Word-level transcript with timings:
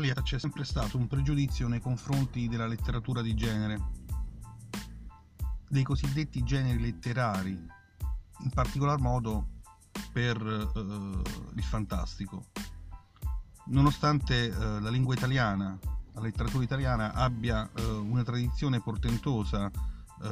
Italia 0.00 0.22
c'è 0.22 0.38
sempre 0.38 0.64
stato 0.64 0.96
un 0.96 1.06
pregiudizio 1.06 1.68
nei 1.68 1.80
confronti 1.80 2.48
della 2.48 2.66
letteratura 2.66 3.20
di 3.20 3.34
genere, 3.34 3.78
dei 5.68 5.82
cosiddetti 5.82 6.42
generi 6.42 6.80
letterari, 6.80 7.50
in 7.50 8.48
particolar 8.48 8.98
modo 8.98 9.60
per 10.10 10.40
eh, 10.40 11.22
il 11.54 11.62
fantastico. 11.62 12.46
Nonostante 13.66 14.46
eh, 14.46 14.80
la 14.80 14.88
lingua 14.88 15.12
italiana, 15.12 15.78
la 16.14 16.20
letteratura 16.22 16.64
italiana 16.64 17.12
abbia 17.12 17.68
eh, 17.70 17.82
una 17.82 18.22
tradizione 18.22 18.80
portentosa 18.80 19.70
eh, 19.70 20.28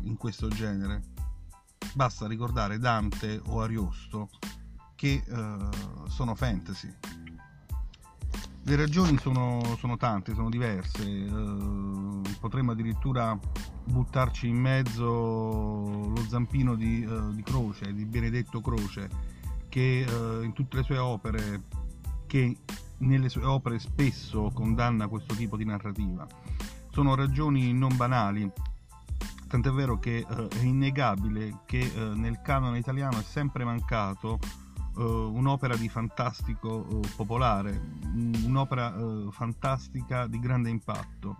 in 0.00 0.16
questo 0.18 0.48
genere, 0.48 1.04
basta 1.94 2.26
ricordare 2.26 2.80
Dante 2.80 3.40
o 3.44 3.62
Ariosto 3.62 4.28
che 4.96 5.22
eh, 5.24 5.68
sono 6.08 6.34
fantasy 6.34 6.92
le 8.64 8.76
ragioni 8.76 9.18
sono, 9.18 9.60
sono 9.78 9.96
tante, 9.96 10.34
sono 10.34 10.48
diverse, 10.48 11.02
eh, 11.02 12.36
potremmo 12.38 12.72
addirittura 12.72 13.36
buttarci 13.84 14.46
in 14.46 14.56
mezzo 14.56 15.04
lo 15.04 16.24
zampino 16.28 16.76
di, 16.76 17.02
eh, 17.02 17.34
di 17.34 17.42
Croce, 17.42 17.92
di 17.92 18.04
Benedetto 18.04 18.60
Croce, 18.60 19.08
che 19.68 20.04
eh, 20.06 20.44
in 20.44 20.52
tutte 20.52 20.76
le 20.76 20.82
sue 20.84 20.98
opere, 20.98 21.62
che 22.26 22.56
nelle 22.98 23.28
sue 23.28 23.44
opere 23.44 23.80
spesso 23.80 24.50
condanna 24.54 25.08
questo 25.08 25.34
tipo 25.34 25.56
di 25.56 25.64
narrativa. 25.64 26.24
Sono 26.92 27.16
ragioni 27.16 27.72
non 27.72 27.96
banali, 27.96 28.48
tant'è 29.48 29.70
vero 29.70 29.98
che 29.98 30.18
eh, 30.18 30.48
è 30.48 30.62
innegabile 30.62 31.62
che 31.66 31.80
eh, 31.80 32.14
nel 32.14 32.40
canone 32.42 32.78
italiano 32.78 33.18
è 33.18 33.22
sempre 33.22 33.64
mancato 33.64 34.38
un'opera 34.94 35.76
di 35.76 35.88
fantastico 35.88 36.86
uh, 36.88 37.00
popolare, 37.16 37.80
un'opera 38.44 38.94
uh, 38.94 39.30
fantastica 39.30 40.26
di 40.26 40.38
grande 40.38 40.70
impatto. 40.70 41.36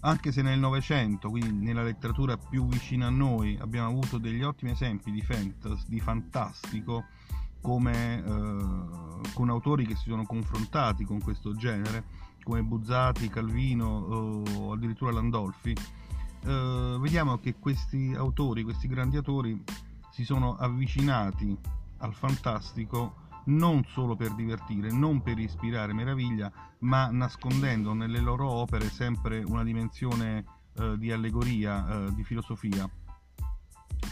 Anche 0.00 0.30
se 0.30 0.42
nel 0.42 0.60
Novecento, 0.60 1.28
quindi 1.28 1.66
nella 1.66 1.82
letteratura 1.82 2.36
più 2.36 2.66
vicina 2.66 3.08
a 3.08 3.10
noi, 3.10 3.58
abbiamo 3.60 3.88
avuto 3.88 4.18
degli 4.18 4.42
ottimi 4.42 4.70
esempi 4.70 5.10
di, 5.10 5.22
fantasy, 5.22 5.84
di 5.88 5.98
fantastico, 5.98 7.06
come 7.60 8.22
con 9.34 9.48
autori 9.48 9.84
che 9.84 9.96
si 9.96 10.08
sono 10.08 10.24
confrontati 10.24 11.04
con 11.04 11.20
questo 11.20 11.56
genere, 11.56 12.04
come 12.44 12.62
Buzzati, 12.62 13.28
Calvino 13.28 13.88
o 13.88 14.72
addirittura 14.72 15.10
Landolfi, 15.10 15.74
vediamo 16.42 17.38
che 17.38 17.56
questi 17.58 18.14
autori, 18.16 18.62
questi 18.62 18.86
grandi 18.86 19.16
autori, 19.16 19.60
si 20.12 20.22
sono 20.22 20.54
avvicinati 20.54 21.58
al 21.98 22.14
fantastico 22.14 23.26
non 23.48 23.84
solo 23.84 24.14
per 24.14 24.34
divertire, 24.34 24.90
non 24.90 25.22
per 25.22 25.38
ispirare 25.38 25.92
meraviglia, 25.92 26.52
ma 26.80 27.08
nascondendo 27.10 27.92
nelle 27.92 28.20
loro 28.20 28.48
opere 28.48 28.88
sempre 28.88 29.42
una 29.42 29.64
dimensione 29.64 30.44
eh, 30.74 30.96
di 30.98 31.10
allegoria, 31.12 32.06
eh, 32.06 32.14
di 32.14 32.24
filosofia. 32.24 32.88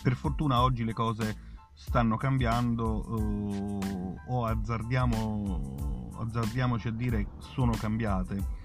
Per 0.02 0.14
fortuna 0.14 0.62
oggi 0.62 0.84
le 0.84 0.92
cose 0.92 1.54
stanno 1.74 2.16
cambiando 2.16 3.04
eh, 3.04 4.20
o 4.28 4.46
azzardiamo, 4.46 6.14
azzardiamoci 6.18 6.88
a 6.88 6.92
dire 6.92 7.26
sono 7.38 7.72
cambiate. 7.72 8.64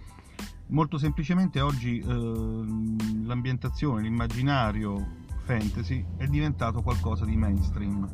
Molto 0.68 0.98
semplicemente 0.98 1.60
oggi 1.60 2.00
eh, 2.00 2.06
l'ambientazione, 2.06 4.04
l'immaginario 4.04 5.20
fantasy 5.44 6.06
è 6.16 6.28
diventato 6.28 6.82
qualcosa 6.82 7.26
di 7.26 7.36
mainstream 7.36 8.08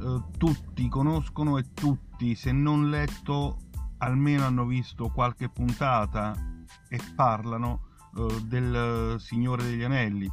eh, 0.00 0.22
tutti 0.36 0.88
conoscono 0.88 1.58
e 1.58 1.72
tutti, 1.72 2.34
se 2.34 2.52
non 2.52 2.90
letto, 2.90 3.58
almeno 3.98 4.44
hanno 4.44 4.66
visto 4.66 5.08
qualche 5.08 5.48
puntata 5.48 6.34
e 6.88 7.00
parlano 7.14 7.88
eh, 8.16 8.42
del 8.44 9.16
Signore 9.18 9.62
degli 9.64 9.82
Anelli. 9.82 10.30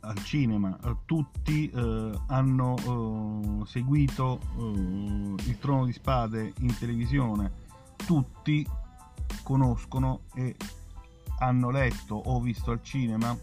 Al 0.00 0.16
cinema, 0.24 0.76
eh, 0.82 0.96
tutti 1.04 1.70
eh, 1.70 2.20
hanno 2.26 2.76
eh, 2.76 3.66
seguito 3.66 4.40
il 4.58 5.58
Trono 5.60 5.84
di 5.84 5.92
Spade 5.92 6.52
in 6.58 6.76
televisione, 6.78 7.52
tutti 7.96 8.66
conoscono 9.42 10.22
e 10.34 10.56
hanno 11.38 11.70
letto 11.70 12.14
o 12.14 12.40
visto 12.40 12.70
al 12.70 12.82
cinema 12.82 13.36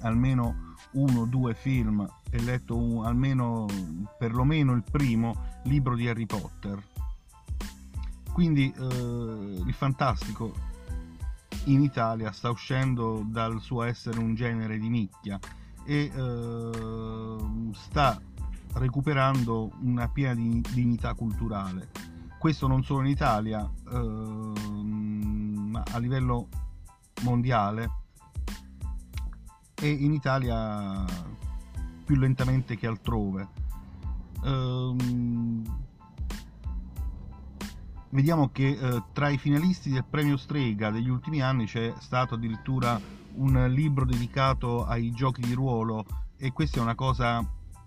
almeno 0.00 0.67
uno 0.92 1.20
o 1.20 1.24
due 1.26 1.54
film 1.54 2.06
e 2.30 2.40
letto 2.40 2.76
un, 2.76 3.04
almeno 3.04 3.66
perlomeno 4.18 4.72
il 4.72 4.82
primo 4.88 5.34
libro 5.64 5.94
di 5.94 6.08
Harry 6.08 6.26
Potter. 6.26 6.82
Quindi 8.32 8.72
eh, 8.76 9.62
il 9.66 9.74
fantastico 9.74 10.52
in 11.64 11.82
Italia 11.82 12.32
sta 12.32 12.50
uscendo 12.50 13.24
dal 13.26 13.60
suo 13.60 13.82
essere 13.82 14.18
un 14.18 14.34
genere 14.34 14.78
di 14.78 14.88
nicchia 14.88 15.38
e 15.84 16.10
eh, 16.14 17.36
sta 17.72 18.20
recuperando 18.74 19.72
una 19.80 20.08
piena 20.08 20.34
di 20.34 20.62
dignità 20.72 21.14
culturale. 21.14 21.90
Questo 22.38 22.66
non 22.66 22.84
solo 22.84 23.00
in 23.00 23.08
Italia, 23.08 23.68
eh, 23.90 23.98
ma 23.98 25.82
a 25.90 25.98
livello 25.98 26.48
mondiale 27.22 27.90
e 29.80 29.88
in 29.88 30.12
Italia 30.12 31.04
più 32.04 32.16
lentamente 32.16 32.76
che 32.76 32.86
altrove. 32.86 33.48
Ehm, 34.44 35.62
vediamo 38.10 38.48
che 38.50 38.68
eh, 38.68 39.02
tra 39.12 39.28
i 39.28 39.38
finalisti 39.38 39.90
del 39.90 40.04
premio 40.08 40.36
Strega 40.36 40.90
degli 40.90 41.08
ultimi 41.08 41.42
anni 41.42 41.66
c'è 41.66 41.92
stato 41.98 42.34
addirittura 42.34 43.00
un 43.34 43.66
libro 43.70 44.04
dedicato 44.04 44.84
ai 44.86 45.12
giochi 45.12 45.42
di 45.42 45.52
ruolo 45.52 46.04
e 46.36 46.52
questa 46.52 46.78
è 46.78 46.82
una 46.82 46.94
cosa 46.94 47.44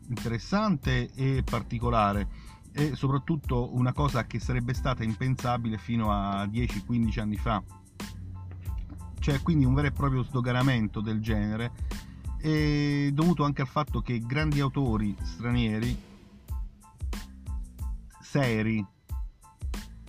interessante 0.07 1.11
e 1.13 1.43
particolare 1.43 2.27
e 2.73 2.95
soprattutto 2.95 3.75
una 3.75 3.91
cosa 3.91 4.25
che 4.25 4.39
sarebbe 4.39 4.73
stata 4.73 5.03
impensabile 5.03 5.77
fino 5.77 6.11
a 6.11 6.45
10-15 6.45 7.19
anni 7.19 7.37
fa 7.37 7.61
c'è 9.21 9.39
quindi 9.41 9.65
un 9.65 9.75
vero 9.75 9.87
e 9.87 9.91
proprio 9.91 10.23
sdoganamento 10.23 10.99
del 10.99 11.21
genere 11.21 11.71
dovuto 13.13 13.43
anche 13.43 13.61
al 13.61 13.67
fatto 13.67 14.01
che 14.01 14.17
grandi 14.17 14.59
autori 14.59 15.15
stranieri 15.21 15.95
seri 18.19 18.83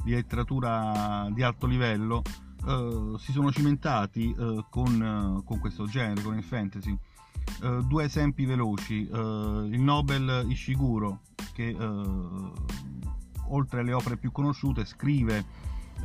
di 0.03 0.12
letteratura 0.12 1.28
di 1.31 1.43
alto 1.43 1.67
livello 1.67 2.23
eh, 2.67 3.15
si 3.19 3.33
sono 3.33 3.50
cimentati 3.50 4.34
eh, 4.37 4.65
con, 4.71 5.43
con, 5.44 5.59
questo 5.59 5.87
genere, 5.87 6.23
con 6.23 6.37
il 6.37 6.44
fantasy. 6.44 6.97
Eh, 7.62 7.81
due 7.84 8.05
esempi 8.05 8.44
veloci, 8.44 9.09
eh, 9.09 9.19
il 9.71 9.81
Nobel 9.81 10.44
Ishiguro 10.49 11.21
che 11.53 11.69
eh, 11.69 12.50
oltre 13.49 13.81
alle 13.81 13.93
opere 13.93 14.17
più 14.17 14.31
conosciute 14.33 14.84
scrive 14.84 15.44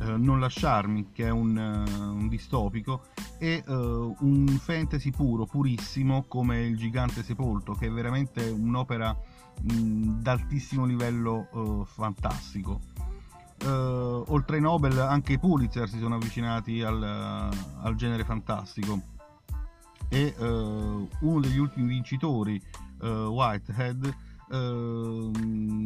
eh, 0.00 0.16
Non 0.16 0.40
lasciarmi, 0.40 1.10
che 1.12 1.26
è 1.26 1.30
un, 1.30 1.56
uh, 1.56 2.16
un 2.16 2.28
distopico, 2.28 3.06
e 3.38 3.62
uh, 3.66 4.16
un 4.20 4.46
fantasy 4.46 5.10
puro, 5.10 5.46
purissimo, 5.46 6.24
come 6.28 6.60
Il 6.62 6.76
gigante 6.76 7.22
sepolto, 7.22 7.72
che 7.72 7.86
è 7.86 7.90
veramente 7.90 8.48
un'opera 8.48 9.16
d'altissimo 9.60 10.84
livello 10.84 11.84
fantastico. 11.84 12.80
oltre 13.64 14.56
ai 14.56 14.62
Nobel, 14.62 14.98
anche 15.00 15.32
i 15.32 15.38
Pulitzer 15.38 15.88
si 15.88 15.98
sono 15.98 16.14
avvicinati 16.14 16.80
al, 16.82 17.02
al 17.02 17.94
genere 17.96 18.24
fantastico. 18.24 19.00
E 20.08 20.32
uno 20.38 21.40
degli 21.40 21.58
ultimi 21.58 21.88
vincitori, 21.88 22.62
Whitehead, 23.00 24.14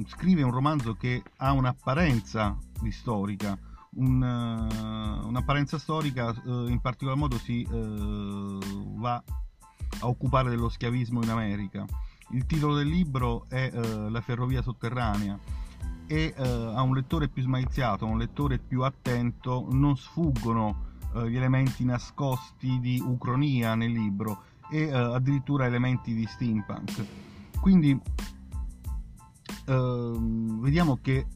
scrive 0.07 0.43
un 0.43 0.51
romanzo 0.51 0.95
che 0.95 1.23
ha 1.39 1.53
un'apparenza 1.53 2.57
di 2.79 2.93
storica, 2.93 3.59
un, 3.97 4.23
uh, 4.23 5.27
un'apparenza 5.27 5.79
storica, 5.79 6.35
uh, 6.45 6.69
in 6.69 6.81
particolar 6.81 7.17
modo 7.17 7.39
si 7.39 7.67
uh, 7.69 8.99
va 8.99 9.23
a 10.01 10.07
occupare 10.07 10.51
dello 10.51 10.69
schiavismo 10.69 11.23
in 11.23 11.31
America. 11.31 11.85
Il 12.31 12.47
titolo 12.47 12.75
del 12.75 12.89
libro 12.89 13.45
è 13.49 13.71
La 14.09 14.23
ferrovia 14.23 14.63
sotterranea 14.63 15.39
e 16.07 16.35
a 16.37 16.81
un 16.81 16.95
lettore 16.95 17.29
più 17.29 17.43
smaiziato, 17.43 18.07
a 18.07 18.09
un 18.09 18.17
lettore 18.17 18.59
più 18.59 18.85
attento, 18.85 19.67
non 19.71 19.97
sfuggono 19.97 20.91
gli 21.27 21.37
elementi 21.37 21.85
nascosti 21.85 22.81
di 22.81 23.03
ucronia 23.05 23.75
nel 23.75 23.93
libro 23.93 24.45
e 24.71 24.91
addirittura 24.91 25.67
elementi 25.67 26.15
di 26.15 26.25
steampunk. 26.27 27.05
Quindi 27.61 28.01
vediamo 29.67 30.99
che 31.03 31.27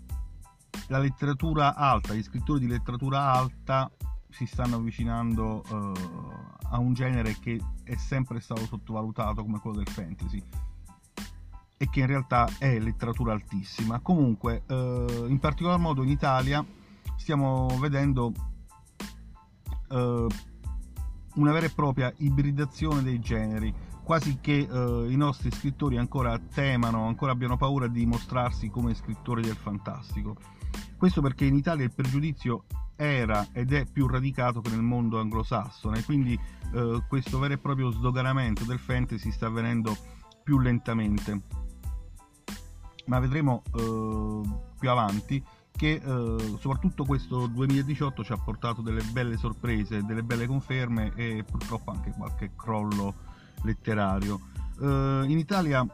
la 0.88 0.98
letteratura 0.98 1.74
alta, 1.74 2.14
gli 2.14 2.22
scrittori 2.22 2.60
di 2.60 2.66
letteratura 2.66 3.32
alta 3.32 3.90
si 4.28 4.46
stanno 4.46 4.76
avvicinando 4.76 5.62
uh, 5.68 5.92
a 6.70 6.78
un 6.78 6.92
genere 6.92 7.36
che 7.40 7.60
è 7.84 7.96
sempre 7.96 8.40
stato 8.40 8.64
sottovalutato 8.66 9.42
come 9.42 9.58
quello 9.58 9.76
del 9.76 9.88
fantasy. 9.88 10.42
e 11.78 11.88
che 11.90 12.00
in 12.00 12.06
realtà 12.06 12.48
è 12.58 12.78
letteratura 12.78 13.32
altissima. 13.32 14.00
Comunque, 14.00 14.62
eh, 14.66 15.24
in 15.28 15.38
particolar 15.38 15.78
modo 15.78 16.02
in 16.02 16.08
Italia 16.08 16.64
stiamo 17.16 17.66
vedendo 17.78 18.32
eh, 19.88 20.26
una 21.34 21.52
vera 21.52 21.66
e 21.66 21.70
propria 21.70 22.12
ibridazione 22.18 23.02
dei 23.02 23.18
generi, 23.18 23.72
quasi 24.06 24.38
che 24.40 24.68
eh, 24.70 25.06
i 25.10 25.16
nostri 25.16 25.50
scrittori 25.50 25.96
ancora 25.96 26.38
temano, 26.38 27.08
ancora 27.08 27.32
abbiano 27.32 27.56
paura 27.56 27.88
di 27.88 28.06
mostrarsi 28.06 28.68
come 28.68 28.94
scrittori 28.94 29.42
del 29.42 29.56
fantastico. 29.56 30.36
Questo 30.96 31.20
perché 31.20 31.44
in 31.44 31.56
Italia 31.56 31.84
il 31.84 31.92
pregiudizio 31.92 32.66
era 32.94 33.48
ed 33.50 33.72
è 33.72 33.84
più 33.84 34.06
radicato 34.06 34.60
che 34.60 34.70
nel 34.70 34.80
mondo 34.80 35.18
anglosassone, 35.18 36.04
quindi 36.04 36.38
eh, 36.72 37.02
questo 37.08 37.40
vero 37.40 37.54
e 37.54 37.58
proprio 37.58 37.90
sdoganamento 37.90 38.62
del 38.62 38.78
fantasy 38.78 39.32
sta 39.32 39.46
avvenendo 39.46 39.96
più 40.44 40.60
lentamente. 40.60 41.40
Ma 43.06 43.18
vedremo 43.18 43.64
eh, 43.74 44.40
più 44.78 44.88
avanti 44.88 45.44
che 45.72 46.00
eh, 46.00 46.56
soprattutto 46.60 47.04
questo 47.04 47.48
2018 47.48 48.22
ci 48.22 48.30
ha 48.30 48.36
portato 48.36 48.82
delle 48.82 49.02
belle 49.02 49.36
sorprese, 49.36 50.04
delle 50.04 50.22
belle 50.22 50.46
conferme 50.46 51.12
e 51.16 51.44
purtroppo 51.44 51.90
anche 51.90 52.12
qualche 52.16 52.52
crollo 52.54 53.34
letterario. 53.62 54.40
Eh, 54.80 55.24
in 55.26 55.38
Italia, 55.38 55.86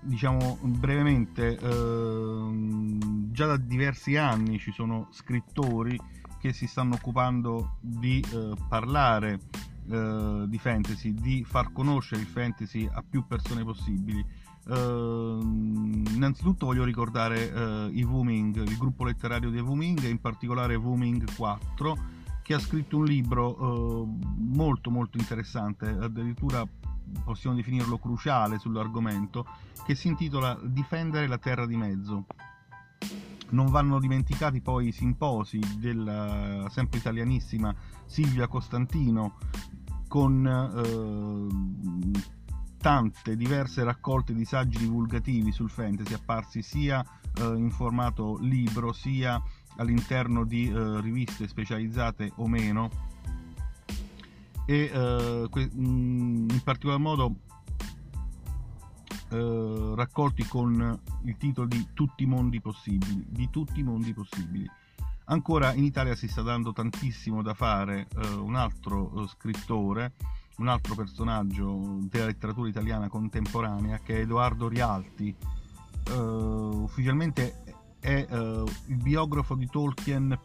diciamo 0.00 0.58
brevemente, 0.62 1.58
eh, 1.58 2.98
già 3.30 3.46
da 3.46 3.56
diversi 3.56 4.16
anni 4.16 4.58
ci 4.58 4.72
sono 4.72 5.08
scrittori 5.10 5.98
che 6.40 6.52
si 6.52 6.66
stanno 6.66 6.94
occupando 6.94 7.76
di 7.80 8.24
eh, 8.32 8.52
parlare 8.68 9.40
eh, 9.90 10.44
di 10.46 10.58
fantasy, 10.58 11.14
di 11.14 11.44
far 11.44 11.72
conoscere 11.72 12.20
il 12.20 12.26
fantasy 12.26 12.88
a 12.90 13.02
più 13.08 13.26
persone 13.26 13.64
possibili 13.64 14.24
Uh, 14.66 15.42
innanzitutto 15.42 16.64
voglio 16.64 16.84
ricordare 16.84 17.44
uh, 17.44 17.90
i 17.92 18.02
Wuming, 18.02 18.66
il 18.66 18.78
gruppo 18.78 19.04
letterario 19.04 19.50
dei 19.50 19.60
Wuming, 19.60 20.04
in 20.04 20.18
particolare 20.18 20.74
Wuming 20.74 21.34
4, 21.36 21.96
che 22.44 22.52
ha 22.52 22.58
scritto 22.58 22.98
un 22.98 23.06
libro 23.06 23.56
uh, 23.58 24.18
molto 24.36 24.90
molto 24.90 25.16
interessante, 25.16 25.88
addirittura 25.88 26.62
possiamo 27.24 27.56
definirlo 27.56 27.96
cruciale 27.98 28.58
sull'argomento, 28.58 29.46
che 29.86 29.94
si 29.94 30.08
intitola 30.08 30.58
Difendere 30.62 31.26
la 31.26 31.38
terra 31.38 31.64
di 31.64 31.76
mezzo. 31.76 32.26
Non 33.48 33.70
vanno 33.70 33.98
dimenticati 33.98 34.60
poi 34.60 34.88
i 34.88 34.92
simposi 34.92 35.58
della 35.78 36.66
sempre 36.68 36.98
italianissima 36.98 37.74
Silvia 38.04 38.46
Costantino 38.46 39.38
con 40.06 40.46
tante 42.84 43.34
diverse 43.34 43.82
raccolte 43.82 44.34
di 44.34 44.44
saggi 44.44 44.76
divulgativi 44.76 45.52
sul 45.52 45.70
fantasy 45.70 46.12
apparsi 46.12 46.60
sia 46.60 47.02
eh, 47.38 47.42
in 47.42 47.70
formato 47.70 48.36
libro 48.36 48.92
sia 48.92 49.42
all'interno 49.78 50.44
di 50.44 50.68
eh, 50.68 51.00
riviste 51.00 51.48
specializzate 51.48 52.32
o 52.34 52.46
meno 52.46 52.90
e 54.66 54.90
eh, 54.92 55.46
que- 55.48 55.70
mm, 55.74 56.50
in 56.50 56.60
particolar 56.62 57.00
modo 57.00 57.36
eh, 59.30 59.92
raccolti 59.96 60.46
con 60.46 61.00
il 61.22 61.36
titolo 61.38 61.66
di 61.66 61.88
Tutti 61.94 62.24
i 62.24 62.26
mondi 62.26 62.60
possibili, 62.60 63.24
di 63.26 63.48
tutti 63.48 63.80
i 63.80 63.82
mondi 63.82 64.12
possibili. 64.12 64.70
Ancora 65.28 65.72
in 65.72 65.84
Italia 65.84 66.14
si 66.14 66.28
sta 66.28 66.42
dando 66.42 66.74
tantissimo 66.74 67.40
da 67.40 67.54
fare, 67.54 68.08
eh, 68.14 68.26
un 68.26 68.56
altro 68.56 69.22
eh, 69.22 69.28
scrittore 69.28 70.12
un 70.56 70.68
altro 70.68 70.94
personaggio 70.94 71.98
della 72.08 72.26
letteratura 72.26 72.68
italiana 72.68 73.08
contemporanea 73.08 73.98
che 73.98 74.16
è 74.16 74.20
Edoardo 74.20 74.68
Rialti. 74.68 75.34
Uh, 76.10 76.82
ufficialmente 76.82 77.62
è 77.98 78.26
uh, 78.28 78.64
il 78.86 78.96
biografo 78.96 79.54
di 79.54 79.66
Tolkien 79.66 80.38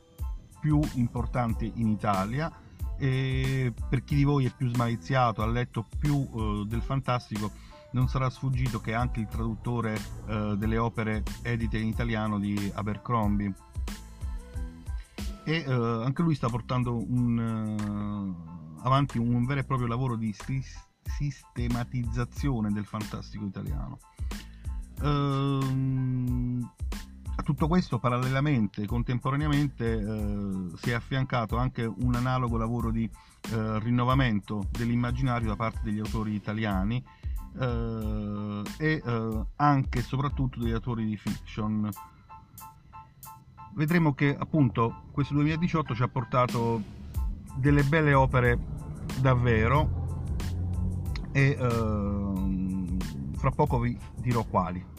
più 0.60 0.80
importante 0.94 1.70
in 1.76 1.90
Italia 1.90 2.52
e 2.98 3.74
per 3.90 4.04
chi 4.04 4.16
di 4.16 4.24
voi 4.24 4.46
è 4.46 4.54
più 4.56 4.70
smaliziato, 4.70 5.42
ha 5.42 5.48
letto 5.48 5.86
più 6.00 6.16
uh, 6.16 6.64
del 6.64 6.82
fantastico, 6.82 7.52
non 7.92 8.08
sarà 8.08 8.30
sfuggito 8.30 8.80
che 8.80 8.92
è 8.92 8.94
anche 8.94 9.20
il 9.20 9.28
traduttore 9.28 10.00
delle 10.28 10.78
opere 10.78 11.24
edite 11.42 11.80
in 11.80 11.88
italiano 11.88 12.38
di 12.38 12.72
Abercrombie. 12.76 13.52
E 15.44 15.64
anche 15.66 16.22
lui 16.22 16.36
sta 16.36 16.50
portando 16.50 16.94
un, 16.94 18.36
avanti 18.82 19.18
un 19.18 19.46
vero 19.46 19.60
e 19.62 19.64
proprio 19.64 19.88
lavoro 19.88 20.16
di 20.16 20.36
sistematizzazione 21.04 22.72
del 22.72 22.86
fantastico 22.86 23.46
italiano. 23.46 24.00
Ehm, 25.02 26.72
a 27.36 27.42
tutto 27.42 27.68
questo 27.68 28.00
parallelamente, 28.00 28.86
contemporaneamente, 28.86 29.94
eh, 29.94 30.72
si 30.76 30.90
è 30.90 30.94
affiancato 30.94 31.56
anche 31.56 31.86
un 31.86 32.16
analogo 32.16 32.58
lavoro 32.58 32.92
di 32.92 33.10
eh, 33.52 33.80
rinnovamento 33.80 34.68
dell'immaginario 34.72 35.48
da 35.48 35.56
parte 35.56 35.80
degli 35.84 36.00
autori 36.00 36.34
italiani 36.34 37.02
eh, 37.58 38.62
e 38.78 39.02
eh, 39.06 39.46
anche 39.56 40.00
e 40.00 40.02
soprattutto 40.02 40.60
degli 40.60 40.74
autori 40.74 41.06
di 41.06 41.16
fiction. 41.16 41.90
Vedremo 43.74 44.14
che 44.14 44.36
appunto 44.38 45.04
questo 45.12 45.34
2018 45.36 45.96
ci 45.96 46.04
ha 46.04 46.08
portato 46.10 46.99
delle 47.56 47.84
belle 47.84 48.14
opere 48.14 48.58
davvero 49.22 49.98
e 51.32 51.58
uh, 51.60 52.98
fra 53.38 53.52
poco 53.52 53.80
vi 53.80 53.98
dirò 54.18 54.44
quali. 54.44 54.98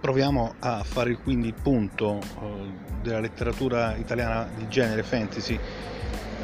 Proviamo 0.00 0.54
a 0.60 0.84
fare 0.84 1.16
quindi 1.16 1.48
il 1.48 1.54
punto 1.60 2.20
uh, 2.38 3.00
della 3.02 3.18
letteratura 3.18 3.96
italiana 3.96 4.48
di 4.56 4.68
genere 4.68 5.02
fantasy 5.02 5.58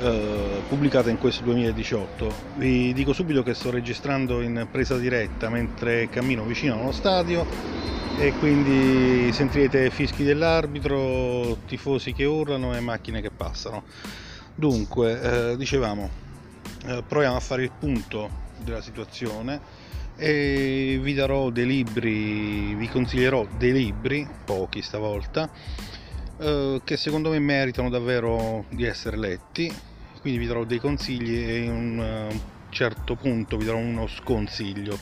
eh, 0.00 0.62
pubblicata 0.68 1.11
in 1.11 1.18
questo 1.18 1.44
2018. 1.44 2.32
Vi 2.56 2.92
dico 2.92 3.12
subito 3.12 3.42
che 3.42 3.54
sto 3.54 3.70
registrando 3.70 4.40
in 4.40 4.66
presa 4.70 4.96
diretta 4.96 5.49
mentre 5.49 6.08
cammino 6.08 6.44
vicino 6.44 6.75
a 6.75 6.78
uno 6.78 6.92
stadio 6.92 7.46
e 8.18 8.32
quindi 8.38 9.32
sentirete 9.32 9.90
fischi 9.90 10.22
dell'arbitro, 10.22 11.58
tifosi 11.66 12.12
che 12.12 12.25
urlano 12.25 12.75
e 12.75 12.80
macchine 12.80 13.20
che 13.20 13.30
passano. 13.30 13.84
Dunque, 14.54 15.52
eh, 15.52 15.56
dicevamo, 15.56 16.08
eh, 16.87 17.02
proviamo 17.06 17.37
a 17.37 17.40
fare 17.40 17.64
il 17.64 17.72
punto 17.78 18.28
della 18.58 18.80
situazione 18.80 19.61
e 20.16 20.99
vi 21.02 21.14
darò 21.14 21.50
dei 21.50 21.66
libri, 21.66 22.75
vi 22.75 22.88
consiglierò 22.88 23.46
dei 23.56 23.72
libri, 23.72 24.28
pochi 24.44 24.82
stavolta, 24.82 25.50
eh, 26.39 26.81
che 26.85 26.97
secondo 26.97 27.31
me 27.31 27.39
meritano 27.39 27.89
davvero 27.89 28.65
di 28.71 28.85
essere 28.85 29.17
letti 29.17 29.73
quindi 30.23 30.39
vi 30.39 30.47
darò 30.47 30.65
dei 30.65 30.79
consigli 30.79 31.37
e 31.37 31.59
in 31.65 31.71
un 31.73 32.01
eh, 32.01 32.41
certo 32.71 33.17
punto 33.17 33.57
vi 33.57 33.65
darò 33.65 33.79
uno 33.79 34.07
sconsiglio 34.07 34.97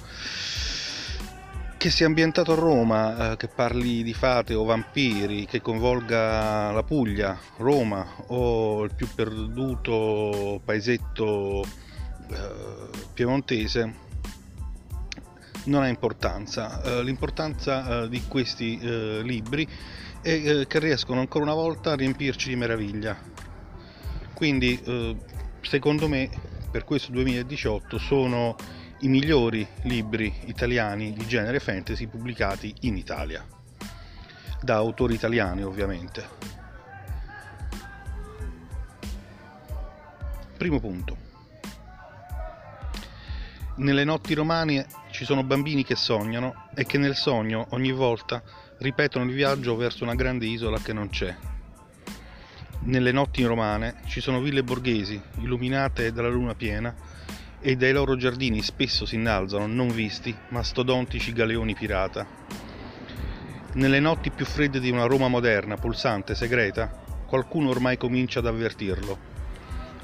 che 1.76 1.88
sia 1.88 2.04
ambientato 2.04 2.52
a 2.52 2.56
Roma, 2.56 3.32
eh, 3.32 3.36
che 3.38 3.48
parli 3.48 4.02
di 4.02 4.12
fate 4.12 4.52
o 4.52 4.64
vampiri, 4.64 5.46
che 5.46 5.62
coinvolga 5.62 6.72
la 6.72 6.82
Puglia, 6.82 7.38
Roma 7.56 8.06
o 8.26 8.84
il 8.84 8.92
più 8.94 9.08
perduto 9.14 10.60
paesetto 10.62 11.64
eh, 12.28 12.90
piemontese, 13.14 13.94
non 15.64 15.82
ha 15.82 15.88
importanza. 15.88 16.82
Eh, 16.82 17.02
l'importanza 17.02 18.06
di 18.08 18.24
questi 18.28 18.78
eh, 18.78 19.22
libri 20.22 20.60
è 20.60 20.66
che 20.66 20.78
riescono 20.78 21.20
ancora 21.20 21.44
una 21.44 21.54
volta 21.54 21.92
a 21.92 21.96
riempirci 21.96 22.50
di 22.50 22.56
meraviglia. 22.56 23.16
Quindi 24.34 24.78
eh, 24.84 25.16
secondo 25.62 26.08
me 26.08 26.28
per 26.70 26.84
questo 26.84 27.10
2018 27.12 27.98
sono 27.98 28.56
i 29.00 29.08
migliori 29.08 29.66
libri 29.82 30.32
italiani 30.44 31.12
di 31.12 31.26
genere 31.26 31.58
fantasy 31.58 32.06
pubblicati 32.06 32.74
in 32.80 32.96
Italia. 32.96 33.46
Da 34.60 34.76
autori 34.76 35.14
italiani 35.14 35.62
ovviamente. 35.62 36.28
Primo 40.58 40.80
punto. 40.80 41.28
Nelle 43.76 44.04
notti 44.04 44.34
romane 44.34 44.86
ci 45.10 45.24
sono 45.24 45.42
bambini 45.42 45.82
che 45.82 45.96
sognano 45.96 46.68
e 46.74 46.84
che 46.84 46.98
nel 46.98 47.16
sogno 47.16 47.68
ogni 47.70 47.92
volta 47.92 48.42
ripetono 48.80 49.24
il 49.24 49.34
viaggio 49.34 49.76
verso 49.76 50.04
una 50.04 50.14
grande 50.14 50.46
isola 50.46 50.78
che 50.78 50.92
non 50.92 51.08
c'è 51.08 51.34
nelle 52.82 53.12
notti 53.12 53.44
romane 53.44 53.96
ci 54.06 54.20
sono 54.20 54.40
ville 54.40 54.62
borghesi 54.62 55.20
illuminate 55.40 56.12
dalla 56.12 56.30
luna 56.30 56.54
piena 56.54 56.94
e 57.60 57.76
dai 57.76 57.92
loro 57.92 58.16
giardini 58.16 58.62
spesso 58.62 59.04
si 59.04 59.16
innalzano 59.16 59.66
non 59.66 59.88
visti 59.88 60.34
mastodontici 60.48 61.32
galeoni 61.32 61.74
pirata. 61.74 62.26
Nelle 63.74 64.00
notti 64.00 64.30
più 64.30 64.46
fredde 64.46 64.80
di 64.80 64.90
una 64.90 65.04
Roma 65.04 65.28
moderna, 65.28 65.76
pulsante, 65.76 66.34
segreta, 66.34 66.88
qualcuno 67.26 67.68
ormai 67.68 67.98
comincia 67.98 68.38
ad 68.38 68.46
avvertirlo. 68.46 69.28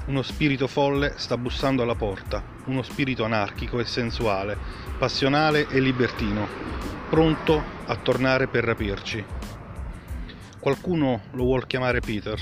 Uno 0.06 0.22
spirito 0.22 0.68
folle 0.68 1.14
sta 1.16 1.38
bussando 1.38 1.82
alla 1.82 1.96
porta, 1.96 2.44
uno 2.66 2.82
spirito 2.82 3.24
anarchico 3.24 3.80
e 3.80 3.86
sensuale, 3.86 4.56
passionale 4.98 5.66
e 5.68 5.80
libertino, 5.80 6.95
pronto 7.08 7.62
a 7.86 7.96
tornare 7.96 8.48
per 8.48 8.64
rapirci. 8.64 9.24
Qualcuno 10.58 11.22
lo 11.32 11.44
vuol 11.44 11.66
chiamare 11.66 12.00
Peter. 12.00 12.38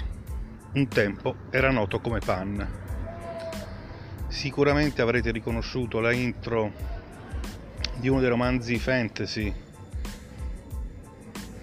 Un 0.73 0.89
tempo 0.89 1.37
era 1.51 1.71
noto 1.71 2.01
come 2.01 2.21
Pan. 2.21 2.83
Sicuramente 4.29 5.03
avrete 5.03 5.31
riconosciuto 5.31 6.01
la 6.01 6.13
intro 6.13 6.73
di 7.97 8.09
uno 8.09 8.21
dei 8.21 8.29
romanzi 8.29 8.79
fantasy 8.79 9.53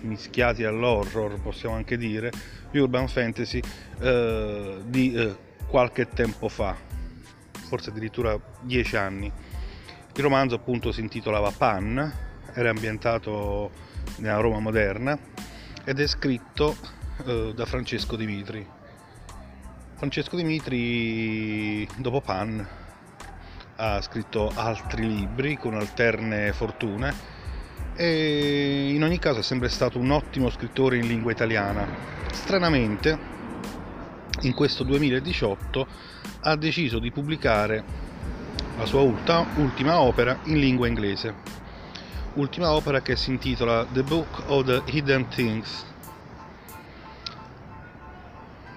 mischiati 0.01 0.63
all'horror, 0.63 1.39
possiamo 1.41 1.75
anche 1.75 1.98
dire, 1.98 2.31
urban 2.74 3.08
fantasy 3.08 3.62
eh, 4.00 4.81
di 4.86 5.13
eh, 5.13 5.36
qualche 5.67 6.08
tempo 6.08 6.48
fa, 6.48 6.75
forse 7.67 7.89
addirittura 7.89 8.39
dieci 8.62 8.96
anni. 8.96 9.31
Il 10.13 10.22
romanzo 10.22 10.55
appunto 10.55 10.91
si 10.91 11.01
intitolava 11.01 11.51
Pan, 11.51 12.29
era 12.53 12.70
ambientato 12.70 13.72
nella 14.17 14.39
Roma 14.39 14.60
moderna 14.60 15.17
ed 15.84 16.00
è 16.00 16.08
scritto 16.08 16.75
eh, 17.25 17.53
da 17.55 17.65
Francesco 17.65 18.15
Dimitri. 18.15 18.65
Francesco 19.96 20.36
Dimitri 20.36 21.88
dopo 21.98 22.22
Pan 22.22 22.67
ha 23.75 24.01
scritto 24.01 24.51
altri 24.55 25.08
libri 25.08 25.58
con 25.58 25.74
alterne 25.75 26.53
fortune 26.53 27.13
e 27.96 28.91
in 28.93 29.03
ogni 29.03 29.20
caso 29.20 29.39
è 29.39 29.43
sempre 29.43 29.70
stato 29.70 30.00
un 30.00 30.12
ottimo 30.12 30.50
scrittore 30.50 30.98
in 30.98 31.08
lingua 31.08 31.31
italiana. 31.31 31.88
Stranamente, 32.31 33.17
in 34.41 34.53
questo 34.53 34.84
2018 34.84 35.88
ha 36.41 36.55
deciso 36.55 37.00
di 37.00 37.12
pubblicare 37.12 37.84
la 38.77 38.86
sua 38.86 39.01
ultima 39.01 40.00
opera 40.00 40.39
in 40.46 40.60
lingua 40.60 40.88
inglese. 40.88 41.50
Ultima 42.33 42.71
opera 42.71 43.01
che 43.01 43.17
si 43.17 43.29
intitola 43.29 43.85
The 43.91 44.03
Book 44.03 44.43
of 44.47 44.65
the 44.65 44.81
Hidden 44.85 45.27
Things. 45.27 45.85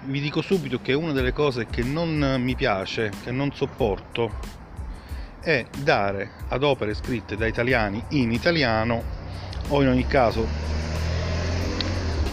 Vi 0.07 0.21
dico 0.21 0.43
subito 0.43 0.81
che 0.81 0.93
una 0.93 1.13
delle 1.13 1.33
cose 1.33 1.67
che 1.67 1.85
non 1.85 2.41
mi 2.41 2.57
piace, 2.57 3.13
che 3.23 3.31
non 3.31 3.55
sopporto, 3.55 4.33
è 5.41 5.65
dare 5.79 6.33
ad 6.49 6.65
opere 6.65 6.95
scritte 6.95 7.37
da 7.37 7.47
italiani 7.47 8.03
in 8.09 8.33
italiano 8.33 9.03
o 9.69 9.83
in 9.83 9.89
ogni 9.89 10.07
caso 10.09 10.45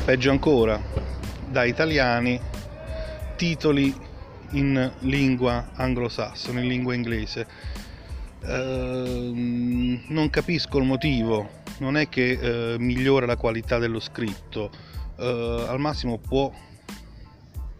peggio 0.03 0.31
ancora 0.31 0.81
da 1.45 1.65
italiani 1.65 2.41
titoli 3.35 3.95
in 4.53 4.91
lingua 5.01 5.69
anglosassone, 5.75 6.61
in 6.61 6.67
lingua 6.67 6.95
inglese. 6.95 7.47
Eh, 8.43 9.31
non 10.07 10.29
capisco 10.31 10.79
il 10.79 10.85
motivo, 10.85 11.49
non 11.79 11.95
è 11.95 12.09
che 12.09 12.73
eh, 12.73 12.79
migliora 12.79 13.25
la 13.25 13.37
qualità 13.37 13.77
dello 13.77 13.99
scritto, 13.99 14.71
eh, 15.17 15.65
al 15.67 15.79
massimo 15.79 16.17
può 16.17 16.51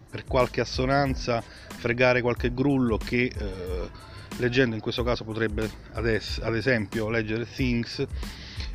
per 0.08 0.24
qualche 0.24 0.60
assonanza 0.60 1.42
fregare 1.42 2.20
qualche 2.20 2.52
grullo 2.52 2.96
che 2.96 3.32
eh, 3.34 3.90
leggendo 4.36 4.74
in 4.74 4.80
questo 4.80 5.02
caso 5.02 5.24
potrebbe 5.24 5.68
adesso, 5.92 6.42
ad 6.44 6.54
esempio 6.54 7.08
leggere 7.08 7.46
things 7.46 8.06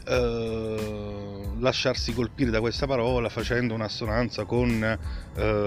eh, 0.05 1.41
lasciarsi 1.59 2.13
colpire 2.13 2.49
da 2.49 2.59
questa 2.59 2.85
parola 2.85 3.29
facendo 3.29 3.73
un'assonanza 3.73 4.45
con 4.45 4.83
eh, 4.83 4.97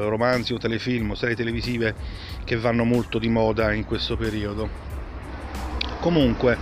romanzi 0.09 0.53
o 0.53 0.59
telefilm 0.59 1.11
o 1.11 1.15
serie 1.15 1.37
televisive 1.37 1.95
che 2.45 2.57
vanno 2.57 2.85
molto 2.85 3.19
di 3.19 3.29
moda 3.29 3.73
in 3.73 3.85
questo 3.85 4.17
periodo 4.17 5.00
comunque 6.00 6.57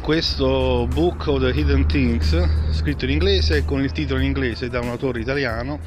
questo 0.00 0.86
Book 0.92 1.26
of 1.26 1.40
the 1.40 1.58
Hidden 1.58 1.86
Things 1.86 2.70
scritto 2.70 3.04
in 3.04 3.10
inglese 3.10 3.64
con 3.64 3.82
il 3.82 3.90
titolo 3.90 4.20
in 4.20 4.26
inglese 4.26 4.68
da 4.68 4.80
un 4.80 4.88
autore 4.88 5.20
italiano 5.20 5.80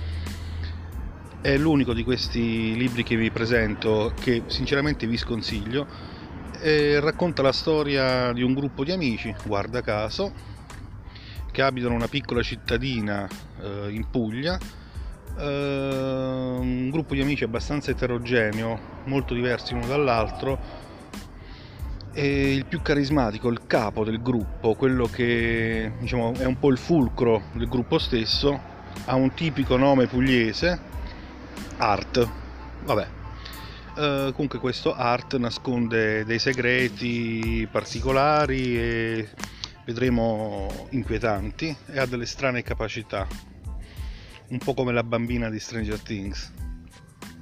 è 1.41 1.55
l'unico 1.58 1.93
di 1.93 2.03
questi 2.03 2.75
libri 2.75 3.03
che 3.03 3.15
vi 3.15 3.31
presento 3.31 4.13
che 4.19 4.43
sinceramente 4.48 5.08
vi 5.08 5.15
sconsiglio. 5.15 5.88
E 6.62 7.00
racconta 7.00 7.41
la 7.41 7.53
storia 7.53 8.34
di 8.34 8.43
un 8.43 8.53
gruppo 8.53 8.84
di 8.84 8.91
amici, 8.91 9.34
guarda 9.46 9.81
caso, 9.81 10.34
che 11.51 11.62
abitano 11.62 11.93
una 11.93 12.10
piccola 12.10 12.41
cittadina 12.41 13.25
eh, 13.62 13.89
in 13.91 14.10
Puglia, 14.10 14.60
eh, 15.38 16.58
un 16.60 16.89
gruppo 16.89 17.13
di 17.13 17.22
amici 17.22 17.46
abbastanza 17.46 17.91
eterogeneo, 17.91 18.77
molto 19.05 19.34
diversi 19.34 19.74
uno 19.74 19.88
dall'altro, 19.88 20.88
e 22.13 22.54
il 22.54 22.66
più 22.66 22.82
carismatico, 22.82 23.50
il 23.50 23.66
capo 23.68 24.04
del 24.04 24.22
gruppo, 24.22 24.75
quello 24.75 25.06
che 25.08 25.92
diciamo, 26.00 26.34
è 26.34 26.46
un 26.46 26.58
po' 26.60 26.70
il 26.70 26.78
fulcro 26.78 27.44
del 27.54 27.68
gruppo 27.68 27.98
stesso, 27.98 28.60
ha 29.06 29.16
un 29.16 29.34
tipico 29.34 29.78
nome 29.78 30.08
pugliese, 30.08 30.80
Art. 31.78 32.30
Vabbè, 32.84 33.18
Uh, 34.00 34.32
comunque 34.32 34.60
questo 34.60 34.96
art 34.96 35.36
nasconde 35.36 36.24
dei 36.24 36.39
segreti 36.39 37.68
particolari 37.70 38.78
e 38.78 39.30
vedremo 39.84 40.88
inquietanti 40.92 41.75
e 41.88 42.00
ha 42.00 42.06
delle 42.06 42.25
strane 42.25 42.63
capacità, 42.63 43.28
un 44.50 44.58
po' 44.60 44.74
come 44.74 44.94
la 44.94 45.04
bambina 45.04 45.50
di 45.50 45.60
Stranger 45.60 46.00
Things. 46.00 46.54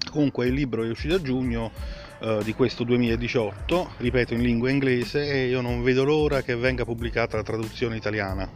Comunque 0.09 0.47
il 0.47 0.53
libro 0.53 0.83
è 0.83 0.89
uscito 0.89 1.15
a 1.15 1.21
giugno 1.21 1.71
uh, 2.19 2.43
di 2.43 2.53
questo 2.53 2.83
2018, 2.83 3.91
ripeto 3.97 4.33
in 4.33 4.41
lingua 4.41 4.69
inglese 4.69 5.29
e 5.29 5.47
io 5.47 5.61
non 5.61 5.83
vedo 5.83 6.03
l'ora 6.03 6.41
che 6.41 6.55
venga 6.55 6.85
pubblicata 6.85 7.37
la 7.37 7.43
traduzione 7.43 7.95
italiana. 7.95 8.49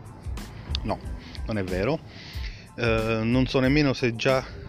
No, 0.84 1.00
non 1.46 1.58
è 1.58 1.64
vero. 1.64 2.00
Uh, 2.76 3.24
non 3.24 3.46
so 3.48 3.60
nemmeno 3.60 3.94
se 3.94 4.16
già 4.16 4.60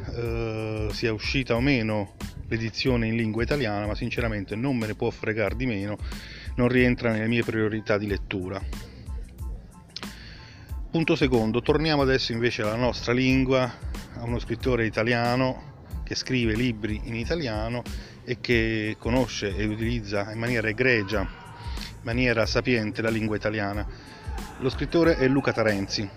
sia 0.91 1.13
uscita 1.13 1.55
o 1.55 1.61
meno 1.61 2.17
l'edizione 2.49 3.07
in 3.07 3.17
lingua 3.17 3.43
italiana, 3.43 3.87
ma 3.87 3.95
sinceramente 3.95 4.55
non 4.57 4.77
me 4.77 4.87
ne 4.87 4.95
può 4.95 5.09
fregare 5.09 5.57
di 5.57 5.65
meno, 5.65 5.97
non 6.57 6.69
rientra 6.69 7.11
nelle 7.11 7.29
mie 7.29 7.43
priorità 7.43 7.97
di 7.97 8.07
lettura. 8.07 8.61
Punto 10.91 11.17
secondo, 11.17 11.63
torniamo 11.63 12.03
adesso 12.03 12.33
invece 12.33 12.61
alla 12.61 12.77
nostra 12.77 13.15
lingua, 13.15 13.73
a 14.17 14.25
uno 14.25 14.39
scrittore 14.39 14.85
italiano 14.85 15.71
che 16.05 16.15
scrive 16.15 16.55
libri 16.55 17.01
in 17.05 17.15
italiano 17.15 17.83
e 18.25 18.39
che 18.41 18.97
conosce 18.99 19.55
e 19.55 19.65
utilizza 19.65 20.31
in 20.33 20.39
maniera 20.39 20.69
egregia, 20.69 21.21
in 21.21 22.01
maniera 22.03 22.47
sapiente 22.47 23.03
la 23.03 23.11
lingua 23.11 23.37
italiana. 23.37 23.87
Lo 24.59 24.71
scrittore 24.71 25.17
è 25.17 25.27
Luca 25.29 25.53
Tarenzi, 25.53 26.09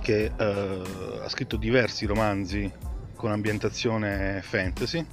che 0.00 0.32
eh, 0.36 0.82
ha 1.22 1.28
scritto 1.28 1.56
diversi 1.56 2.06
romanzi 2.06 2.70
con 3.14 3.32
ambientazione 3.32 4.40
fantasy 4.42 5.04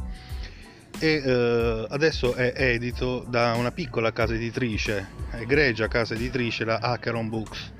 e 1.00 1.22
eh, 1.26 1.88
adesso 1.90 2.36
è 2.36 2.54
edito 2.56 3.26
da 3.28 3.54
una 3.56 3.72
piccola 3.72 4.14
casa 4.14 4.34
editrice, 4.34 5.08
egregia 5.32 5.88
casa 5.88 6.14
editrice, 6.14 6.64
la 6.64 6.78
Acheron 6.78 7.28
Books. 7.28 7.74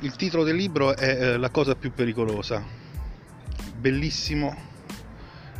Il 0.00 0.16
titolo 0.16 0.44
del 0.44 0.56
libro 0.56 0.96
è 0.96 1.08
eh, 1.08 1.36
La 1.36 1.50
cosa 1.50 1.74
più 1.74 1.92
pericolosa, 1.92 2.62
bellissimo 3.76 4.74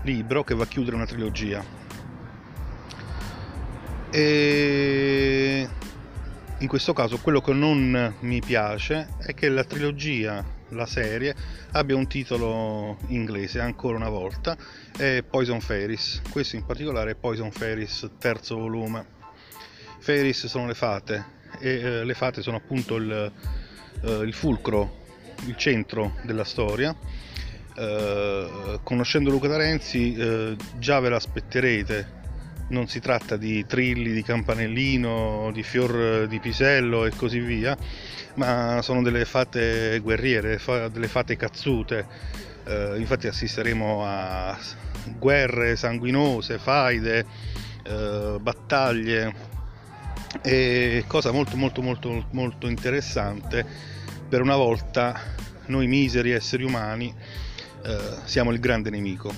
libro 0.06 0.44
che 0.44 0.54
va 0.54 0.62
a 0.62 0.66
chiudere 0.66 0.94
una 0.94 1.04
trilogia. 1.04 1.62
E 4.10 5.68
in 6.58 6.68
questo 6.68 6.92
caso 6.94 7.18
quello 7.18 7.40
che 7.42 7.52
non 7.52 8.14
mi 8.20 8.40
piace 8.40 9.08
è 9.18 9.34
che 9.34 9.48
la 9.48 9.64
trilogia 9.64 10.54
la 10.70 10.86
serie 10.86 11.34
abbia 11.72 11.96
un 11.96 12.06
titolo 12.06 12.96
inglese 13.08 13.60
ancora 13.60 13.96
una 13.96 14.08
volta 14.08 14.56
è 14.96 15.22
Poison 15.28 15.60
Fairies. 15.60 16.22
Questo 16.30 16.56
in 16.56 16.64
particolare 16.64 17.10
è 17.10 17.14
Poison 17.14 17.50
Fairies 17.50 18.08
terzo 18.18 18.56
volume. 18.56 19.04
Fairies 19.98 20.46
sono 20.46 20.66
le 20.66 20.74
fate 20.74 21.34
e 21.58 21.70
eh, 21.70 22.04
le 22.04 22.14
fate 22.14 22.42
sono 22.42 22.56
appunto 22.56 22.96
il, 22.96 23.32
eh, 24.02 24.10
il 24.22 24.32
fulcro 24.32 25.04
il 25.44 25.56
centro 25.56 26.14
della 26.22 26.44
storia 26.44 26.96
eh, 27.76 28.78
conoscendo 28.82 29.30
Luca 29.30 29.48
D'Arenzi 29.48 30.14
eh, 30.14 30.56
già 30.78 30.98
ve 31.00 31.08
l'aspetterete 31.08 32.14
non 32.68 32.88
si 32.88 33.00
tratta 33.00 33.36
di 33.36 33.64
trilli 33.66 34.12
di 34.12 34.22
campanellino, 34.22 35.50
di 35.52 35.62
fior 35.62 36.26
di 36.26 36.40
pisello 36.40 37.04
e 37.04 37.12
così 37.14 37.38
via, 37.38 37.76
ma 38.34 38.80
sono 38.82 39.02
delle 39.02 39.24
fate 39.24 40.00
guerriere, 40.00 40.60
delle 40.90 41.06
fate 41.06 41.36
cazzute. 41.36 42.06
Eh, 42.64 42.94
infatti 42.98 43.28
assisteremo 43.28 44.04
a 44.04 44.58
guerre 45.16 45.76
sanguinose, 45.76 46.58
faide, 46.58 47.24
eh, 47.84 48.36
battaglie 48.40 49.54
e 50.42 51.04
cosa 51.06 51.30
molto 51.30 51.56
molto 51.56 51.80
molto 51.80 52.26
molto 52.32 52.66
interessante 52.66 53.64
per 54.28 54.40
una 54.42 54.56
volta 54.56 55.18
noi 55.66 55.86
miseri 55.86 56.32
esseri 56.32 56.64
umani 56.64 57.14
eh, 57.86 57.98
siamo 58.24 58.50
il 58.50 58.58
grande 58.58 58.90
nemico. 58.90 59.32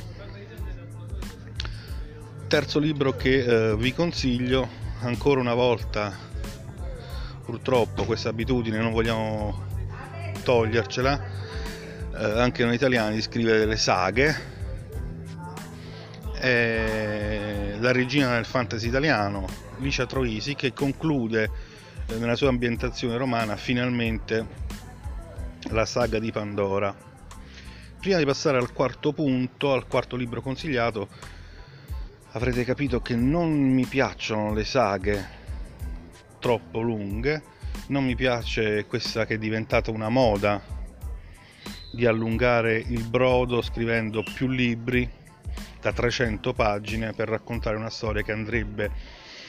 Terzo 2.48 2.78
libro 2.78 3.14
che 3.14 3.44
eh, 3.44 3.76
vi 3.76 3.92
consiglio, 3.92 4.66
ancora 5.00 5.38
una 5.40 5.52
volta, 5.52 6.16
purtroppo 7.44 8.04
questa 8.04 8.30
abitudine 8.30 8.78
non 8.78 8.92
vogliamo 8.92 9.66
togliercela, 10.42 11.22
eh, 12.16 12.40
anche 12.40 12.64
noi 12.64 12.74
italiani, 12.74 13.16
di 13.16 13.20
scrivere 13.20 13.58
delle 13.58 13.76
saghe. 13.76 14.56
È 16.32 17.76
la 17.78 17.92
regina 17.92 18.34
del 18.34 18.46
fantasy 18.46 18.88
italiano, 18.88 19.46
Licia 19.78 20.06
Troisi, 20.06 20.54
che 20.54 20.72
conclude 20.72 21.50
eh, 22.06 22.16
nella 22.16 22.34
sua 22.34 22.48
ambientazione 22.48 23.18
romana 23.18 23.56
finalmente 23.56 24.46
la 25.70 25.84
saga 25.84 26.18
di 26.18 26.32
Pandora. 26.32 27.07
Prima 28.00 28.18
di 28.18 28.24
passare 28.24 28.58
al 28.58 28.72
quarto 28.72 29.12
punto, 29.12 29.72
al 29.72 29.88
quarto 29.88 30.14
libro 30.14 30.40
consigliato, 30.40 31.08
avrete 32.30 32.62
capito 32.62 33.00
che 33.00 33.16
non 33.16 33.50
mi 33.50 33.86
piacciono 33.86 34.54
le 34.54 34.64
saghe 34.64 35.28
troppo 36.38 36.80
lunghe, 36.80 37.42
non 37.88 38.04
mi 38.04 38.14
piace 38.14 38.86
questa 38.86 39.26
che 39.26 39.34
è 39.34 39.38
diventata 39.38 39.90
una 39.90 40.08
moda 40.10 40.62
di 41.90 42.06
allungare 42.06 42.76
il 42.76 43.02
brodo 43.02 43.60
scrivendo 43.62 44.22
più 44.22 44.46
libri 44.46 45.10
da 45.80 45.92
300 45.92 46.52
pagine 46.52 47.12
per 47.14 47.28
raccontare 47.28 47.74
una 47.74 47.90
storia 47.90 48.22
che 48.22 48.30
andrebbe 48.30 48.92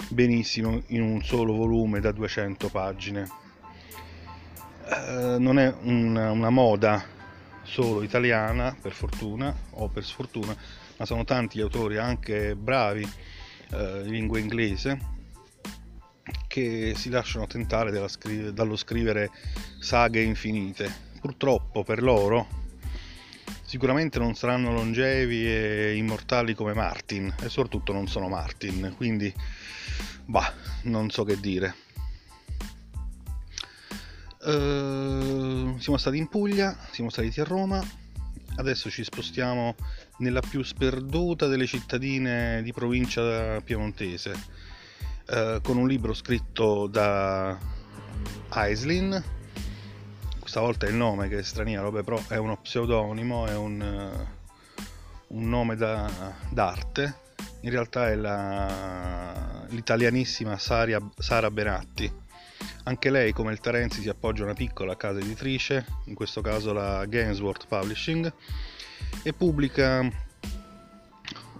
benissimo 0.10 0.82
in 0.88 1.04
un 1.04 1.24
solo 1.24 1.54
volume 1.54 2.00
da 2.00 2.12
200 2.12 2.70
pagine. 2.70 3.30
Eh, 4.90 5.36
non 5.38 5.60
è 5.60 5.72
una, 5.82 6.32
una 6.32 6.50
moda 6.50 7.18
solo 7.70 8.02
italiana, 8.02 8.76
per 8.80 8.92
fortuna 8.92 9.56
o 9.72 9.88
per 9.88 10.04
sfortuna, 10.04 10.56
ma 10.98 11.06
sono 11.06 11.24
tanti 11.24 11.60
gli 11.60 11.62
autori 11.62 11.98
anche 11.98 12.56
bravi 12.56 13.08
eh, 13.72 14.02
in 14.06 14.12
lingua 14.12 14.40
inglese 14.40 15.18
che 16.48 16.94
si 16.96 17.10
lasciano 17.10 17.48
tentare 17.48 17.92
scrive, 18.08 18.54
dallo 18.54 18.76
scrivere 18.76 19.30
saghe 19.80 20.22
infinite. 20.22 21.08
Purtroppo 21.22 21.84
per 21.84 22.02
loro 22.02 22.48
sicuramente 23.62 24.18
non 24.18 24.34
saranno 24.34 24.72
longevi 24.72 25.46
e 25.46 25.96
immortali 25.96 26.56
come 26.56 26.74
Martin 26.74 27.34
e 27.40 27.50
soprattutto 27.50 27.94
non 27.94 28.08
sono 28.08 28.28
Martin, 28.28 28.94
quindi 28.98 29.32
bah, 30.26 30.52
non 30.84 31.10
so 31.10 31.24
che 31.24 31.40
dire. 31.40 31.76
Uh, 34.42 35.19
siamo 35.80 35.98
stati 35.98 36.18
in 36.18 36.28
Puglia, 36.28 36.78
siamo 36.92 37.10
saliti 37.10 37.40
a 37.40 37.46
Roma, 37.46 37.82
adesso 38.58 38.90
ci 38.90 39.04
spostiamo 39.04 39.76
nella 40.18 40.42
più 40.42 40.62
sperduta 40.62 41.48
delle 41.48 41.66
cittadine 41.66 42.62
di 42.64 42.74
provincia 42.74 43.62
piemontese, 43.62 44.34
uh, 45.28 45.62
con 45.62 45.78
un 45.78 45.88
libro 45.88 46.14
scritto 46.14 46.88
da 46.88 47.58
Aislin, 48.50 49.24
questa 50.40 50.60
volta 50.60 50.86
è 50.86 50.90
il 50.90 50.96
nome 50.96 51.30
che 51.30 51.40
è 51.40 51.44
straniero, 51.44 51.92
però 51.92 52.22
è 52.28 52.38
uno 52.38 52.58
pseudonimo, 52.58 53.48
è 53.48 53.56
un, 53.56 54.28
uh, 55.28 55.36
un 55.38 55.48
nome 55.48 55.78
da, 55.78 56.36
d'arte, 56.50 57.20
in 57.62 57.70
realtà 57.70 58.10
è 58.10 58.16
la, 58.16 59.66
l'italianissima 59.70 60.58
Sara 60.58 61.52
Benatti 61.52 62.28
anche 62.84 63.10
lei, 63.10 63.34
come 63.34 63.52
il 63.52 63.60
Terenzi, 63.60 64.02
si 64.02 64.10
appoggia 64.10 64.42
a 64.42 64.46
una 64.46 64.54
piccola 64.54 64.96
casa 64.96 65.20
editrice, 65.20 65.86
in 66.06 66.16
questo 66.16 66.42
caso 66.42 66.74
la 66.74 67.06
Gainsworth 67.06 67.68
Publishing, 67.68 68.32
e 69.24 69.34
pubblica 69.34 70.00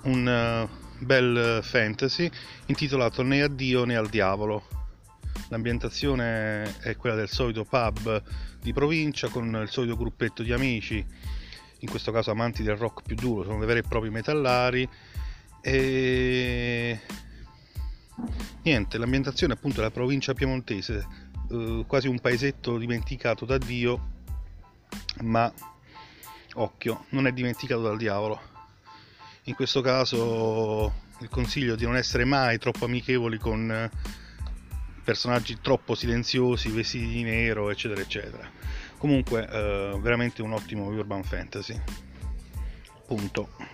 un 0.04 0.70
uh, 0.70 1.04
bel 1.06 1.60
fantasy 1.62 2.30
intitolato 2.68 3.22
Né 3.24 3.42
a 3.42 3.48
Dio 3.48 3.86
né 3.86 3.96
al 3.96 4.10
diavolo. 4.10 4.68
L'ambientazione 5.50 6.80
è 6.80 6.96
quella 6.96 7.16
del 7.16 7.30
solito 7.30 7.64
pub 7.64 8.22
di 8.62 8.74
provincia 8.74 9.30
con 9.30 9.60
il 9.62 9.70
solito 9.70 9.96
gruppetto 9.96 10.44
di 10.44 10.52
amici, 10.52 11.06
in 11.80 11.90
questo 11.90 12.12
caso 12.12 12.32
amanti 12.32 12.62
del 12.62 12.76
rock 12.76 13.04
più 13.04 13.16
duro, 13.16 13.44
sono 13.44 13.58
dei 13.58 13.68
veri 13.68 13.80
e 13.80 13.84
propri 13.88 14.10
metallari 14.10 14.88
e 15.62 17.00
niente, 18.64 18.98
l'ambientazione 18.98 19.54
appunto 19.54 19.80
è 19.80 19.84
la 19.84 19.92
provincia 19.92 20.34
piemontese, 20.34 21.08
eh, 21.52 21.84
quasi 21.88 22.08
un 22.08 22.20
paesetto 22.20 22.78
dimenticato 22.78 23.46
da 23.46 23.58
Dio, 23.58 24.18
ma 25.22 25.52
occhio, 26.56 27.06
non 27.10 27.28
è 27.28 27.32
dimenticato 27.32 27.82
dal 27.82 27.98
diavolo. 27.98 28.42
In 29.44 29.56
questo 29.56 29.82
caso 29.82 31.08
il 31.20 31.30
consiglio 31.30 31.76
di 31.76 31.86
non 31.86 31.96
essere 31.96 32.24
mai 32.26 32.58
troppo 32.58 32.86
amichevoli 32.86 33.38
con 33.38 33.72
eh, 33.72 33.90
personaggi 35.04 35.58
troppo 35.62 35.96
silenziosi, 35.96 36.70
vestiti 36.70 37.08
di 37.08 37.24
nero, 37.24 37.70
eccetera, 37.70 38.02
eccetera. 38.02 38.48
Comunque, 38.98 39.48
eh, 39.50 39.98
veramente 40.00 40.42
un 40.42 40.54
ottimo 40.54 40.86
urban 40.86 41.24
fantasy. 41.24 41.80
Punto. 43.08 43.69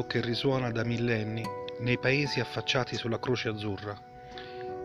Canto 0.00 0.06
che 0.06 0.20
risuona 0.20 0.70
da 0.70 0.84
millenni 0.84 1.44
nei 1.80 1.98
paesi 1.98 2.40
affacciati 2.40 2.96
sulla 2.96 3.18
croce 3.18 3.48
azzurra. 3.48 3.98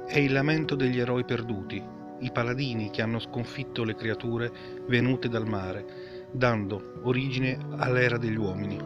È 0.05 0.17
il 0.17 0.33
lamento 0.33 0.75
degli 0.75 0.99
eroi 0.99 1.23
perduti, 1.23 1.81
i 2.19 2.31
paladini 2.31 2.89
che 2.89 3.01
hanno 3.01 3.19
sconfitto 3.19 3.83
le 3.83 3.95
creature 3.95 4.51
venute 4.87 5.29
dal 5.29 5.47
mare, 5.47 6.27
dando 6.31 6.99
origine 7.03 7.57
all'era 7.77 8.17
degli 8.17 8.35
uomini. 8.35 8.77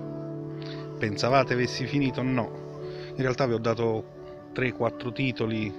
Pensavate 0.97 1.53
avessi 1.53 1.85
finito? 1.85 2.21
No. 2.21 2.79
In 3.15 3.21
realtà 3.21 3.47
vi 3.47 3.53
ho 3.53 3.59
dato 3.59 4.51
3-4 4.53 5.11
titoli 5.13 5.73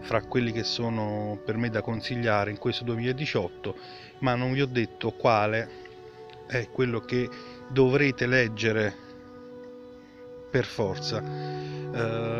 fra 0.00 0.22
quelli 0.22 0.50
che 0.50 0.64
sono 0.64 1.40
per 1.44 1.56
me 1.56 1.68
da 1.70 1.82
consigliare 1.82 2.50
in 2.50 2.58
questo 2.58 2.84
2018, 2.84 3.76
ma 4.20 4.34
non 4.34 4.52
vi 4.52 4.62
ho 4.62 4.66
detto 4.66 5.12
quale 5.12 5.80
è 6.46 6.68
quello 6.70 7.00
che 7.00 7.28
dovrete 7.68 8.26
leggere 8.26 9.10
per 10.52 10.66
forza. 10.66 11.20
Uh, 11.20 12.30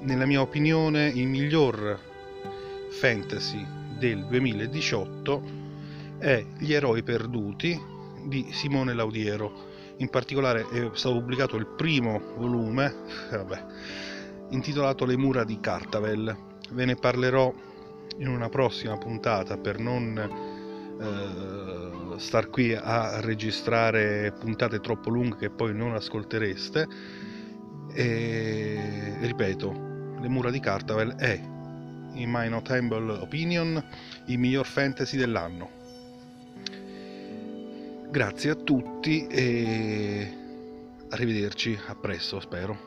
nella 0.00 0.26
mia 0.26 0.40
opinione 0.40 1.06
il 1.06 1.28
miglior 1.28 1.98
fantasy 2.90 3.64
del 3.96 4.26
2018 4.26 5.64
è 6.18 6.44
Gli 6.58 6.72
eroi 6.72 7.02
perduti 7.02 7.80
di 8.24 8.48
Simone 8.50 8.92
Laudiero. 8.92 9.74
In 9.98 10.10
particolare 10.10 10.66
è 10.68 10.90
stato 10.94 11.14
pubblicato 11.14 11.56
il 11.56 11.66
primo 11.66 12.20
volume, 12.36 12.94
vabbè, 13.30 13.64
intitolato 14.50 15.04
Le 15.04 15.16
mura 15.16 15.44
di 15.44 15.60
Cartavel. 15.60 16.36
Ve 16.70 16.84
ne 16.84 16.96
parlerò 16.96 17.52
in 18.18 18.28
una 18.28 18.48
prossima 18.48 18.96
puntata 18.98 19.56
per 19.58 19.78
non 19.78 20.18
eh, 21.00 21.65
star 22.18 22.48
qui 22.48 22.74
a 22.74 23.20
registrare 23.20 24.32
puntate 24.32 24.80
troppo 24.80 25.10
lunghe 25.10 25.36
che 25.36 25.50
poi 25.50 25.74
non 25.74 25.94
ascoltereste. 25.94 26.86
E 27.92 29.16
ripeto 29.20 30.16
le 30.20 30.28
mura 30.28 30.50
di 30.50 30.60
Cartavel 30.60 31.14
è 31.14 31.40
in 32.14 32.30
my 32.30 32.48
notable 32.48 33.12
opinion 33.12 33.82
il 34.26 34.38
miglior 34.38 34.66
fantasy 34.66 35.16
dell'anno. 35.16 35.70
Grazie 38.10 38.50
a 38.50 38.54
tutti 38.54 39.26
e 39.26 40.36
arrivederci 41.10 41.78
a 41.86 41.94
presto 41.94 42.40
spero 42.40 42.85